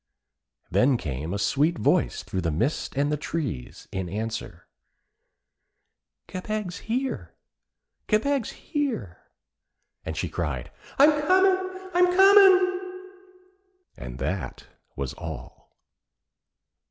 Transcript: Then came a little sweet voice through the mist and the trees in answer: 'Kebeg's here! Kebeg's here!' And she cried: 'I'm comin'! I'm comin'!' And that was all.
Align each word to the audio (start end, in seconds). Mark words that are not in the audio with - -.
Then 0.71 0.97
came 0.97 1.29
a 1.29 1.33
little 1.33 1.37
sweet 1.37 1.77
voice 1.77 2.23
through 2.23 2.41
the 2.41 2.49
mist 2.49 2.95
and 2.97 3.11
the 3.11 3.17
trees 3.17 3.87
in 3.91 4.09
answer: 4.09 4.67
'Kebeg's 6.27 6.79
here! 6.89 7.35
Kebeg's 8.07 8.49
here!' 8.49 9.21
And 10.03 10.17
she 10.17 10.27
cried: 10.27 10.71
'I'm 10.97 11.21
comin'! 11.21 11.91
I'm 11.93 12.05
comin'!' 12.15 13.09
And 13.95 14.17
that 14.17 14.65
was 14.95 15.13
all. 15.13 15.77